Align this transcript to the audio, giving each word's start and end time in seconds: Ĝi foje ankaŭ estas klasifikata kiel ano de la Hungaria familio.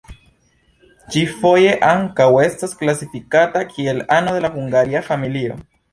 Ĝi 1.15 1.21
foje 1.41 1.75
ankaŭ 1.89 2.27
estas 2.45 2.73
klasifikata 2.81 3.65
kiel 3.75 4.03
ano 4.17 4.35
de 4.39 4.43
la 4.47 4.53
Hungaria 4.57 5.03
familio. 5.13 5.61